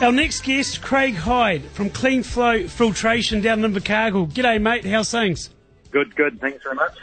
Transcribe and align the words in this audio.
Our 0.00 0.10
next 0.10 0.42
guest, 0.42 0.82
Craig 0.82 1.14
Hyde 1.14 1.62
from 1.66 1.88
Cleanflo 1.88 2.68
Filtration 2.68 3.40
down 3.40 3.64
in 3.64 3.72
Invercargill. 3.72 4.30
G'day, 4.30 4.60
mate. 4.60 4.84
How's 4.84 5.10
things? 5.10 5.50
Good, 5.92 6.14
good. 6.16 6.40
Thanks 6.40 6.64
very 6.64 6.74
much. 6.74 6.98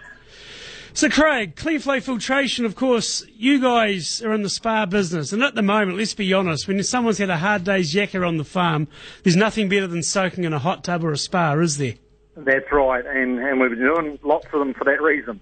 So, 0.94 1.10
Craig, 1.10 1.56
Cleanflo 1.56 2.04
Filtration, 2.04 2.66
of 2.66 2.76
course, 2.76 3.26
you 3.34 3.62
guys 3.62 4.22
are 4.22 4.34
in 4.34 4.44
the 4.44 4.50
spa 4.50 4.86
business. 4.86 5.32
And 5.32 5.42
at 5.42 5.56
the 5.56 5.62
moment, 5.62 5.98
let's 5.98 6.14
be 6.14 6.34
honest, 6.34 6.68
when 6.68 6.84
someone's 6.84 7.18
had 7.18 7.30
a 7.30 7.38
hard 7.38 7.64
day's 7.64 7.94
yakka 7.96 8.28
on 8.28 8.36
the 8.36 8.44
farm, 8.44 8.90
there's 9.24 9.38
nothing 9.38 9.70
better 9.70 9.88
than 9.88 10.04
soaking 10.04 10.44
in 10.44 10.52
a 10.52 10.60
hot 10.60 10.84
tub 10.84 11.06
or 11.06 11.14
a 11.14 11.18
spa, 11.18 11.54
is 11.54 11.78
there? 11.78 11.96
That's 12.36 12.70
right. 12.74 13.06
And, 13.06 13.40
and 13.40 13.60
we've 13.62 13.70
been 13.70 13.80
doing 13.80 14.20
lots 14.22 14.48
of 14.48 14.60
them 14.60 14.74
for 14.74 14.84
that 14.84 15.02
reason. 15.02 15.40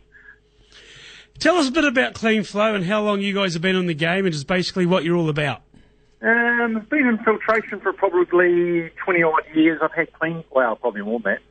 Tell 1.40 1.56
us 1.56 1.68
a 1.68 1.72
bit 1.72 1.86
about 1.86 2.14
Cleanflo 2.14 2.76
and 2.76 2.86
how 2.86 3.02
long 3.02 3.22
you 3.22 3.34
guys 3.34 3.54
have 3.54 3.62
been 3.64 3.76
in 3.76 3.88
the 3.88 3.94
game 3.96 4.26
and 4.26 4.34
just 4.34 4.46
basically 4.46 4.86
what 4.86 5.04
you're 5.04 5.18
all 5.18 5.30
about. 5.30 5.64
Um, 6.22 6.86
been 6.90 7.08
in 7.08 7.18
filtration 7.20 7.80
for 7.80 7.94
probably 7.94 8.92
20 9.06 9.24
odd 9.24 9.44
years. 9.54 9.80
I've 9.82 9.94
had 9.94 10.12
clean, 10.14 10.44
well, 10.52 10.76
probably 10.76 11.02
more 11.02 11.20
than 11.20 11.34
that. 11.34 11.42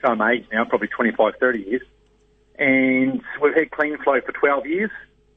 So 0.00 0.08
I'm 0.08 0.22
age 0.22 0.46
now, 0.50 0.64
probably 0.64 0.88
25, 0.88 1.34
30 1.38 1.58
years. 1.58 1.82
And 2.58 3.20
we've 3.42 3.54
had 3.54 3.70
Cleanflo 3.70 4.24
for 4.24 4.32
12 4.32 4.66
years. 4.66 4.90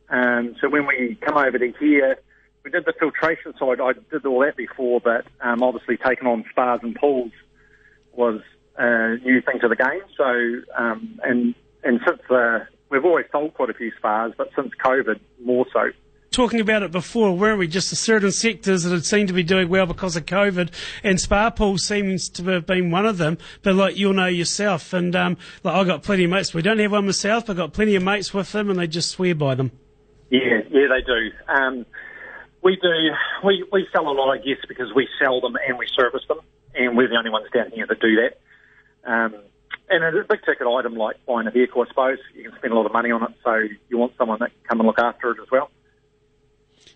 Um, 0.09 0.55
so 0.61 0.69
when 0.69 0.87
we 0.87 1.17
come 1.21 1.37
over 1.37 1.59
to 1.59 1.73
here, 1.77 2.17
we 2.63 2.71
did 2.71 2.85
the 2.85 2.93
filtration 2.97 3.53
side. 3.59 3.81
I 3.81 3.93
did 4.09 4.25
all 4.25 4.39
that 4.39 4.55
before, 4.55 5.01
but 5.01 5.25
um, 5.41 5.61
obviously 5.61 5.97
taking 5.97 6.27
on 6.27 6.45
spas 6.49 6.79
and 6.81 6.95
pools 6.95 7.31
was 8.13 8.41
a 8.77 9.17
new 9.17 9.41
thing 9.41 9.59
to 9.59 9.67
the 9.67 9.75
game. 9.75 10.01
So, 10.15 10.73
um, 10.81 11.19
and, 11.23 11.53
and 11.83 11.99
since 12.07 12.21
the, 12.29 12.65
we've 12.89 13.03
always 13.03 13.25
sold 13.31 13.53
quite 13.55 13.69
a 13.69 13.73
few 13.73 13.91
spas, 13.97 14.31
but 14.37 14.49
since 14.55 14.71
COVID, 14.83 15.19
more 15.43 15.65
so 15.73 15.91
talking 16.39 16.61
about 16.61 16.83
it 16.83 16.91
before, 16.91 17.35
weren't 17.35 17.59
we? 17.59 17.67
Just 17.67 17.89
the 17.89 17.97
certain 17.97 18.31
sectors 18.31 18.83
that 18.83 18.93
had 18.93 19.05
seemed 19.05 19.27
to 19.27 19.33
be 19.33 19.43
doing 19.43 19.67
well 19.67 19.85
because 19.85 20.15
of 20.15 20.25
COVID, 20.25 20.71
and 21.03 21.19
spa 21.19 21.49
pools 21.49 21.83
seems 21.83 22.29
to 22.29 22.43
have 22.45 22.65
been 22.65 22.91
one 22.91 23.05
of 23.05 23.17
them. 23.17 23.37
But 23.61 23.75
like 23.75 23.97
you'll 23.97 24.13
know 24.13 24.27
yourself, 24.27 24.93
and 24.93 25.13
um, 25.17 25.35
like 25.63 25.75
I've 25.75 25.85
got 25.85 26.01
plenty 26.01 26.23
of 26.23 26.31
mates. 26.31 26.53
We 26.53 26.61
don't 26.61 26.79
have 26.79 26.93
one 26.93 27.05
myself, 27.05 27.45
but 27.45 27.53
I've 27.53 27.57
got 27.57 27.73
plenty 27.73 27.95
of 27.95 28.03
mates 28.03 28.33
with 28.33 28.49
them, 28.53 28.69
and 28.69 28.79
they 28.79 28.87
just 28.87 29.11
swear 29.11 29.35
by 29.35 29.55
them. 29.55 29.73
Yeah, 30.29 30.61
yeah, 30.69 30.87
they 30.87 31.01
do. 31.05 31.31
Um, 31.49 31.85
we 32.63 32.77
do. 32.81 33.11
We 33.43 33.65
we 33.69 33.85
sell 33.91 34.07
a 34.07 34.15
lot, 34.15 34.31
I 34.31 34.37
guess, 34.37 34.63
because 34.65 34.93
we 34.95 35.09
sell 35.21 35.41
them 35.41 35.57
and 35.67 35.77
we 35.77 35.87
service 35.93 36.23
them, 36.29 36.39
and 36.73 36.95
we're 36.95 37.09
the 37.09 37.17
only 37.17 37.31
ones 37.31 37.47
down 37.53 37.71
here 37.71 37.85
that 37.85 37.99
do 37.99 38.15
that. 38.15 38.39
Um, 39.11 39.35
and 39.89 40.03
a 40.05 40.23
big 40.23 40.39
ticket 40.45 40.67
item 40.67 40.95
like 40.95 41.17
buying 41.25 41.47
a 41.47 41.51
vehicle, 41.51 41.83
I 41.83 41.87
suppose. 41.89 42.19
You 42.33 42.43
can 42.43 42.57
spend 42.59 42.71
a 42.71 42.77
lot 42.77 42.85
of 42.85 42.93
money 42.93 43.11
on 43.11 43.23
it, 43.23 43.31
so 43.43 43.55
you 43.89 43.97
want 43.97 44.13
someone 44.17 44.37
that 44.39 44.51
can 44.51 44.69
come 44.69 44.79
and 44.79 44.87
look 44.87 44.99
after 44.99 45.31
it 45.31 45.37
as 45.41 45.51
well. 45.51 45.69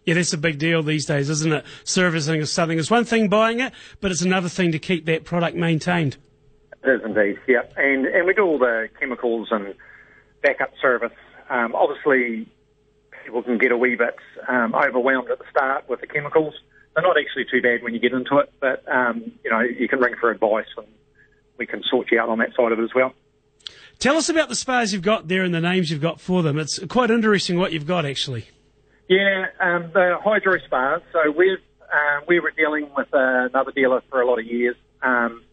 Yeah, 0.06 0.16
that's 0.16 0.34
a 0.34 0.38
big 0.38 0.60
deal 0.60 0.84
these 0.84 1.06
days, 1.06 1.30
isn't 1.30 1.54
it? 1.54 1.66
Servicing 1.86 2.42
is 2.42 2.52
something. 2.52 2.78
It's 2.78 2.92
one 2.92 3.06
thing 3.06 3.30
buying 3.30 3.62
it, 3.62 3.72
but 4.02 4.12
it's 4.12 4.22
another 4.22 4.50
thing 4.50 4.72
to 4.74 4.80
keep 4.80 5.06
that 5.06 5.24
product 5.24 5.56
maintained. 5.56 6.18
It 6.84 6.90
is 6.90 7.02
indeed, 7.06 7.40
yeah. 7.48 7.62
And 7.78 8.06
and 8.06 8.28
we 8.28 8.34
do 8.34 8.42
all 8.42 8.60
the 8.60 8.90
chemicals 9.00 9.48
and 9.52 9.74
backup 10.42 10.74
service. 10.82 11.14
Um, 11.50 11.74
obviously, 11.74 12.50
people 13.24 13.44
can 13.44 13.58
get 13.58 13.72
a 13.72 13.78
wee 13.78 13.96
bit 13.96 14.16
um, 14.50 14.76
overwhelmed 14.76 15.30
at 15.30 15.40
the 15.40 15.46
start 15.50 15.88
with 15.88 16.02
the 16.02 16.08
chemicals. 16.08 16.54
They're 16.94 17.04
not 17.04 17.18
actually 17.18 17.46
too 17.50 17.62
bad 17.62 17.82
when 17.82 17.94
you 17.94 18.00
get 18.00 18.12
into 18.12 18.38
it, 18.40 18.52
but 18.60 18.84
um, 18.94 19.32
you 19.44 19.50
know 19.50 19.62
you 19.62 19.88
can 19.88 20.00
ring 20.00 20.16
for 20.20 20.30
advice, 20.30 20.68
and 20.76 20.88
we 21.58 21.66
can 21.66 21.82
sort 21.90 22.12
you 22.12 22.20
out 22.20 22.28
on 22.28 22.40
that 22.40 22.54
side 22.58 22.74
of 22.74 22.80
it 22.80 22.84
as 22.84 22.94
well. 22.94 23.14
Tell 24.00 24.18
us 24.18 24.28
about 24.28 24.50
the 24.50 24.56
spas 24.56 24.92
you've 24.92 25.02
got 25.02 25.30
there 25.30 25.44
and 25.44 25.54
the 25.54 25.62
names 25.62 25.90
you've 25.90 26.02
got 26.02 26.20
for 26.20 26.44
them. 26.44 26.60
It's 26.60 26.80
quite 26.88 27.10
interesting 27.10 27.58
what 27.58 27.72
you've 27.72 27.88
got 27.88 28.06
actually. 28.06 28.50
Yeah, 29.14 29.46
um, 29.60 29.92
the 29.94 30.18
hydro 30.24 30.58
spas. 30.66 31.02
So 31.12 31.30
we've 31.30 31.60
uh, 31.82 32.22
we 32.28 32.40
were 32.40 32.50
dealing 32.50 32.90
with 32.98 33.14
uh, 33.14 33.46
another 33.46 33.72
dealer 33.72 34.02
for 34.10 34.22
a 34.22 34.28
lot 34.28 34.40
of 34.40 34.46
years. 34.46 34.76
Um, 35.04 35.44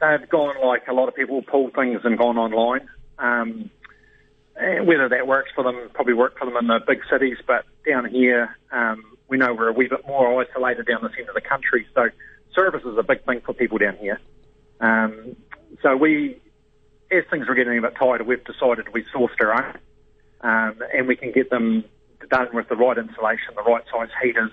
they've 0.00 0.26
gone 0.30 0.54
like 0.66 0.88
a 0.88 0.94
lot 0.94 1.08
of 1.08 1.14
people 1.14 1.42
pull 1.42 1.68
things 1.68 2.00
and 2.04 2.16
gone 2.16 2.38
online. 2.38 2.88
Um, 3.18 3.70
whether 4.56 5.10
that 5.10 5.26
works 5.26 5.50
for 5.54 5.64
them, 5.64 5.90
probably 5.92 6.14
work 6.14 6.38
for 6.38 6.46
them 6.46 6.56
in 6.56 6.66
the 6.68 6.80
big 6.86 7.00
cities, 7.10 7.36
but 7.46 7.66
down 7.86 8.06
here, 8.06 8.56
um, 8.72 9.04
we 9.28 9.36
know 9.36 9.52
we're 9.52 9.68
a 9.68 9.72
wee 9.72 9.88
bit 9.88 10.06
more 10.06 10.40
isolated 10.40 10.86
down 10.86 11.02
the 11.02 11.10
centre 11.10 11.30
of 11.30 11.34
the 11.34 11.42
country. 11.42 11.86
So 11.94 12.08
service 12.54 12.84
is 12.86 12.96
a 12.96 13.02
big 13.02 13.22
thing 13.26 13.42
for 13.44 13.52
people 13.52 13.76
down 13.76 13.96
here. 13.96 14.18
Um, 14.80 15.36
so 15.82 15.94
we, 15.94 16.40
as 17.10 17.24
things 17.30 17.48
were 17.48 17.54
getting 17.54 17.76
a 17.76 17.82
bit 17.82 17.96
tighter, 17.96 18.24
we've 18.24 18.44
decided 18.44 18.94
we 18.94 19.04
sourced 19.14 19.38
our 19.40 19.52
own, 19.52 19.78
um, 20.40 20.82
and 20.94 21.06
we 21.06 21.16
can 21.16 21.32
get 21.32 21.50
them 21.50 21.84
done 22.28 22.48
with 22.52 22.68
the 22.68 22.76
right 22.76 22.96
insulation, 22.98 23.54
the 23.56 23.62
right 23.62 23.84
size 23.92 24.08
heaters. 24.22 24.52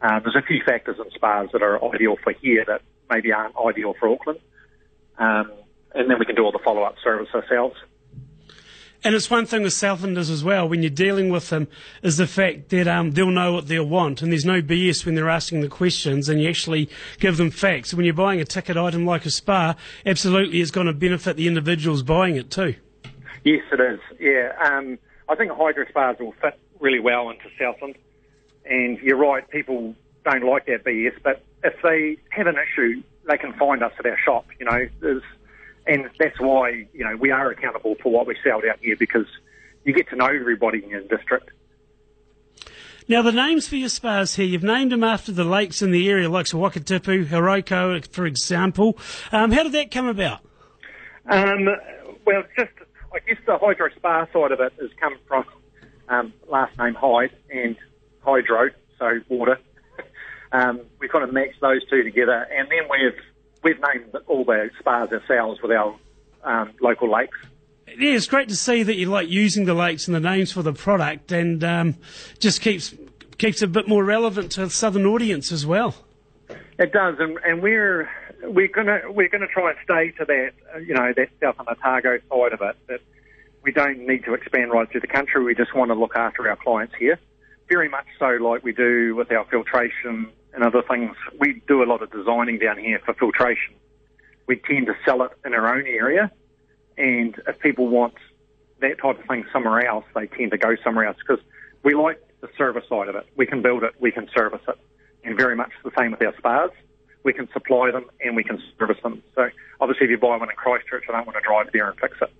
Um, 0.00 0.20
there's 0.22 0.36
a 0.36 0.46
few 0.46 0.62
factors 0.64 0.96
in 0.98 1.10
spas 1.10 1.48
that 1.52 1.62
are 1.62 1.82
ideal 1.94 2.16
for 2.22 2.32
here 2.32 2.64
that 2.66 2.82
maybe 3.10 3.32
aren't 3.32 3.54
ideal 3.56 3.94
for 3.98 4.08
Auckland. 4.08 4.40
Um, 5.18 5.52
and 5.94 6.10
then 6.10 6.18
we 6.18 6.26
can 6.26 6.36
do 6.36 6.44
all 6.44 6.52
the 6.52 6.60
follow-up 6.64 6.96
service 7.02 7.28
ourselves. 7.34 7.76
And 9.04 9.14
it's 9.14 9.30
one 9.30 9.46
thing 9.46 9.62
with 9.62 9.72
Southlanders 9.72 10.28
as 10.28 10.42
well, 10.42 10.68
when 10.68 10.82
you're 10.82 10.90
dealing 10.90 11.30
with 11.30 11.50
them, 11.50 11.68
is 12.02 12.16
the 12.16 12.26
fact 12.26 12.70
that 12.70 12.88
um, 12.88 13.12
they'll 13.12 13.30
know 13.30 13.52
what 13.52 13.68
they'll 13.68 13.86
want, 13.86 14.22
and 14.22 14.32
there's 14.32 14.44
no 14.44 14.60
BS 14.60 15.06
when 15.06 15.14
they're 15.14 15.30
asking 15.30 15.60
the 15.60 15.68
questions, 15.68 16.28
and 16.28 16.40
you 16.42 16.48
actually 16.48 16.88
give 17.20 17.36
them 17.36 17.50
facts. 17.50 17.94
When 17.94 18.04
you're 18.04 18.14
buying 18.14 18.40
a 18.40 18.44
ticket 18.44 18.76
item 18.76 19.06
like 19.06 19.24
a 19.24 19.30
spa, 19.30 19.76
absolutely 20.04 20.60
it's 20.60 20.72
going 20.72 20.88
to 20.88 20.92
benefit 20.92 21.36
the 21.36 21.46
individuals 21.46 22.02
buying 22.02 22.34
it 22.34 22.50
too. 22.50 22.74
Yes, 23.44 23.62
it 23.70 23.80
is. 23.80 24.00
Yeah, 24.18 24.52
um, 24.60 24.98
I 25.28 25.36
think 25.36 25.52
hydro 25.52 25.86
spas 25.88 26.16
will 26.18 26.34
fit 26.42 26.58
really 26.80 27.00
well 27.00 27.30
into 27.30 27.44
Southland. 27.58 27.96
And 28.64 28.98
you're 28.98 29.16
right, 29.16 29.48
people 29.48 29.94
don't 30.24 30.44
like 30.44 30.66
that 30.66 30.84
BS, 30.84 31.14
but 31.22 31.42
if 31.64 31.74
they 31.82 32.18
have 32.30 32.46
an 32.46 32.56
issue, 32.56 33.02
they 33.26 33.38
can 33.38 33.52
find 33.54 33.82
us 33.82 33.92
at 33.98 34.06
our 34.06 34.18
shop. 34.18 34.46
You 34.58 34.66
know, 34.66 34.88
There's, 35.00 35.22
and 35.86 36.08
that's 36.18 36.38
why 36.38 36.86
you 36.92 37.04
know 37.04 37.16
we 37.16 37.30
are 37.30 37.50
accountable 37.50 37.96
for 38.02 38.12
what 38.12 38.26
we 38.26 38.36
sell 38.44 38.60
out 38.70 38.78
here 38.80 38.96
because 38.96 39.26
you 39.84 39.94
get 39.94 40.08
to 40.10 40.16
know 40.16 40.26
everybody 40.26 40.82
in 40.84 40.90
your 40.90 41.02
district. 41.02 41.50
Now, 43.10 43.22
the 43.22 43.32
names 43.32 43.66
for 43.66 43.76
your 43.76 43.88
spas 43.88 44.34
here, 44.34 44.44
you've 44.44 44.62
named 44.62 44.92
them 44.92 45.02
after 45.02 45.32
the 45.32 45.44
lakes 45.44 45.80
in 45.80 45.92
the 45.92 46.10
area, 46.10 46.28
like 46.28 46.44
Wakatipu, 46.44 47.24
Hauroko, 47.24 48.06
for 48.08 48.26
example. 48.26 48.98
Um, 49.32 49.50
how 49.50 49.62
did 49.62 49.72
that 49.72 49.90
come 49.90 50.06
about? 50.06 50.40
Um, 51.24 51.68
well, 52.26 52.42
just, 52.54 52.70
I 53.14 53.20
guess 53.26 53.38
the 53.46 53.56
hydro 53.56 53.88
spa 53.96 54.26
side 54.30 54.52
of 54.52 54.60
it 54.60 54.74
has 54.78 54.90
come 55.00 55.16
from 55.26 55.46
um, 56.08 56.32
last 56.50 56.76
name 56.78 56.94
Hyde 56.94 57.32
and 57.50 57.76
Hydro, 58.20 58.70
so 58.98 59.20
water. 59.28 59.58
um, 60.52 60.80
we 61.00 61.08
kind 61.08 61.24
of 61.24 61.32
matched 61.32 61.60
those 61.60 61.84
two 61.88 62.02
together, 62.02 62.46
and 62.50 62.68
then 62.68 62.88
we've 62.90 63.20
we've 63.62 63.80
named 63.80 64.14
all 64.26 64.44
the 64.44 64.70
spas 64.78 65.10
ourselves 65.12 65.60
with 65.62 65.72
our 65.72 65.96
um, 66.44 66.72
local 66.80 67.10
lakes. 67.10 67.38
Yeah, 67.98 68.12
it's 68.12 68.26
great 68.26 68.48
to 68.50 68.56
see 68.56 68.82
that 68.82 68.96
you 68.96 69.06
like 69.06 69.28
using 69.28 69.64
the 69.64 69.74
lakes 69.74 70.06
and 70.06 70.14
the 70.14 70.20
names 70.20 70.52
for 70.52 70.62
the 70.62 70.72
product, 70.72 71.32
and 71.32 71.62
um, 71.64 71.96
just 72.38 72.60
keeps 72.60 72.94
keeps 73.38 73.62
it 73.62 73.66
a 73.66 73.68
bit 73.68 73.88
more 73.88 74.04
relevant 74.04 74.52
to 74.52 74.60
the 74.60 74.70
southern 74.70 75.06
audience 75.06 75.52
as 75.52 75.64
well. 75.64 75.94
It 76.78 76.92
does, 76.92 77.16
and, 77.18 77.38
and 77.44 77.62
we're 77.62 78.08
we're 78.42 78.68
gonna 78.68 79.00
we're 79.08 79.28
gonna 79.28 79.48
try 79.48 79.70
and 79.70 79.78
stay 79.84 80.10
to 80.18 80.24
that 80.24 80.50
uh, 80.74 80.78
you 80.78 80.94
know 80.94 81.12
that 81.16 81.28
South 81.40 81.56
Otago 81.66 82.18
side 82.30 82.52
of 82.52 82.60
it. 82.62 82.76
That 82.88 83.00
we 83.68 83.72
don't 83.72 83.98
need 83.98 84.24
to 84.24 84.32
expand 84.32 84.70
right 84.70 84.90
through 84.90 85.02
the 85.02 85.06
country. 85.06 85.44
We 85.44 85.54
just 85.54 85.74
want 85.74 85.90
to 85.90 85.94
look 85.94 86.16
after 86.16 86.48
our 86.48 86.56
clients 86.56 86.94
here. 86.98 87.18
Very 87.68 87.90
much 87.90 88.06
so 88.18 88.28
like 88.40 88.64
we 88.64 88.72
do 88.72 89.14
with 89.14 89.30
our 89.30 89.44
filtration 89.44 90.30
and 90.54 90.64
other 90.64 90.80
things. 90.80 91.14
We 91.38 91.60
do 91.68 91.82
a 91.82 91.84
lot 91.84 92.00
of 92.00 92.10
designing 92.10 92.58
down 92.58 92.78
here 92.78 92.98
for 93.04 93.12
filtration. 93.12 93.74
We 94.46 94.56
tend 94.56 94.86
to 94.86 94.94
sell 95.04 95.22
it 95.22 95.32
in 95.44 95.52
our 95.52 95.76
own 95.76 95.86
area. 95.86 96.32
And 96.96 97.38
if 97.46 97.58
people 97.58 97.88
want 97.88 98.14
that 98.80 99.00
type 99.02 99.20
of 99.20 99.26
thing 99.26 99.44
somewhere 99.52 99.86
else, 99.86 100.06
they 100.14 100.28
tend 100.28 100.52
to 100.52 100.56
go 100.56 100.74
somewhere 100.82 101.04
else 101.04 101.18
because 101.18 101.44
we 101.82 101.92
like 101.92 102.22
the 102.40 102.48
service 102.56 102.84
side 102.88 103.08
of 103.08 103.16
it. 103.16 103.26
We 103.36 103.44
can 103.44 103.60
build 103.60 103.82
it, 103.82 103.92
we 104.00 104.12
can 104.12 104.30
service 104.34 104.62
it. 104.66 104.78
And 105.24 105.36
very 105.36 105.56
much 105.56 105.72
the 105.84 105.92
same 105.98 106.12
with 106.12 106.22
our 106.22 106.34
spas. 106.38 106.70
We 107.22 107.34
can 107.34 107.52
supply 107.52 107.90
them 107.90 108.06
and 108.24 108.34
we 108.34 108.44
can 108.44 108.62
service 108.78 108.96
them. 109.02 109.22
So 109.34 109.50
obviously 109.78 110.06
if 110.06 110.10
you 110.10 110.16
buy 110.16 110.38
one 110.38 110.48
in 110.48 110.56
Christchurch, 110.56 111.04
I 111.10 111.12
don't 111.12 111.26
want 111.26 111.36
to 111.36 111.46
drive 111.46 111.68
there 111.74 111.90
and 111.90 112.00
fix 112.00 112.16
it. 112.22 112.32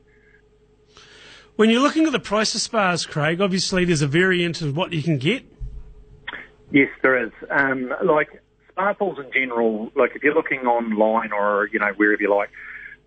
When 1.58 1.70
you're 1.70 1.82
looking 1.82 2.06
at 2.06 2.12
the 2.12 2.20
price 2.20 2.54
of 2.54 2.60
spas, 2.60 3.04
Craig, 3.04 3.40
obviously 3.40 3.84
there's 3.84 4.00
a 4.00 4.06
variant 4.06 4.62
of 4.62 4.76
what 4.76 4.92
you 4.92 5.02
can 5.02 5.18
get. 5.18 5.42
Yes, 6.70 6.88
there 7.02 7.20
is. 7.20 7.32
Um, 7.50 7.92
like 8.04 8.40
spa 8.68 8.92
pools 8.92 9.18
in 9.18 9.28
general, 9.32 9.90
like 9.96 10.14
if 10.14 10.22
you're 10.22 10.36
looking 10.36 10.60
online 10.60 11.32
or 11.32 11.68
you 11.72 11.80
know 11.80 11.90
wherever 11.96 12.22
you 12.22 12.32
like, 12.32 12.50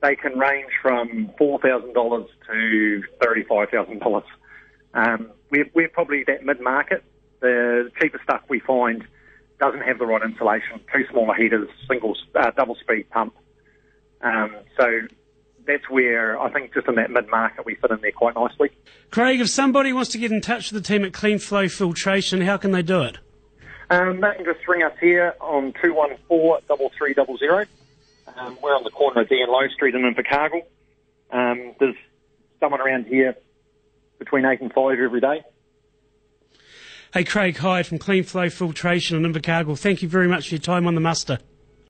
they 0.02 0.18
can 0.18 0.38
range 0.38 0.70
from 0.82 1.32
four 1.38 1.62
thousand 1.62 1.94
dollars 1.94 2.28
to 2.52 3.02
thirty-five 3.24 3.70
thousand 3.70 4.00
dollars. 4.00 4.26
Um, 4.94 5.32
we're, 5.50 5.70
we're 5.74 5.88
probably 5.88 6.26
that 6.26 6.44
mid-market. 6.44 7.06
The 7.40 7.90
cheapest 8.02 8.26
stuff 8.26 8.42
we 8.50 8.60
find 8.60 9.06
doesn't 9.62 9.84
have 9.84 9.98
the 9.98 10.06
right 10.06 10.24
insulation, 10.24 10.82
too 10.94 11.06
smaller 11.10 11.36
heaters, 11.36 11.70
single, 11.88 12.18
uh, 12.36 12.52
double 12.52 12.76
speed 12.76 13.10
pump. 13.12 13.34
Um, 14.20 14.58
so 14.78 15.08
that's 15.66 15.90
where 15.90 16.40
I 16.40 16.52
think 16.52 16.74
just 16.74 16.88
in 16.88 16.96
that 16.96 17.12
mid 17.12 17.30
market 17.30 17.66
we 17.66 17.76
fit 17.76 17.92
in 17.92 18.02
there 18.02 18.12
quite 18.12 18.36
nicely. 18.36 18.72
Craig, 19.10 19.40
if 19.42 19.50
somebody 19.50 19.94
wants 19.94 20.12
to 20.12 20.18
get 20.18 20.32
in 20.32 20.42
touch 20.42 20.72
with 20.72 20.84
the 20.84 20.88
team 20.88 21.04
at 21.06 21.12
Cleanflo 21.12 21.72
Filtration, 21.72 22.42
how 22.42 22.58
can 22.58 22.72
they 22.72 22.82
do 22.82 23.04
it? 23.04 23.18
Um, 23.90 24.22
they 24.22 24.34
can 24.36 24.46
just 24.46 24.68
ring 24.68 24.84
us 24.84 24.94
here 25.00 25.36
on 25.42 25.74
214-3300. 25.74 27.68
Um, 28.38 28.58
we're 28.64 28.76
on 28.76 28.84
the 28.84 28.90
corner 28.90 29.22
of 29.22 29.30
Dee 29.30 29.42
and 29.42 29.52
Low 29.52 29.68
Street 29.68 29.96
in 29.96 30.02
Invercargill. 30.02 30.64
Um, 31.32 31.76
there's 31.80 31.96
someone 32.60 32.80
around 32.80 33.08
here 33.08 33.36
between 34.18 34.46
8 34.46 34.62
and 34.62 34.72
5 34.72 34.98
every 34.98 35.20
day. 35.20 35.44
Hey, 37.14 37.26
Craig 37.26 37.58
Hyde 37.58 37.86
from 37.86 38.00
Cleanflo 38.00 38.50
Filtration 38.50 39.18
in 39.18 39.34
Invercargill. 39.34 39.78
Thank 39.78 40.02
you 40.02 40.08
very 40.08 40.30
much 40.30 40.48
for 40.48 40.56
your 40.56 40.62
time 40.62 40.88
on 40.88 40.96
the 40.96 41.02
muster. 41.02 41.40